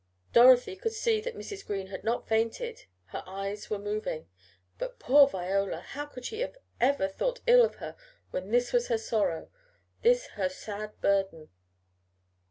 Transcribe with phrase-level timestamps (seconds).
[0.33, 1.63] Dorothy could see that Mrs.
[1.63, 4.27] Green had not fainted her eyes were moving.
[4.79, 5.79] But poor Viola!
[5.81, 7.95] How could they ever have thought ill of her
[8.31, 9.51] when this was her sorrow:
[10.01, 11.49] this her sad burden!